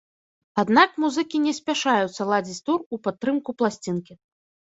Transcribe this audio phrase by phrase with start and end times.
[0.61, 4.13] Аднак музыкі не спяшаюцца ладзіць тур у падтрымку пласцінкі.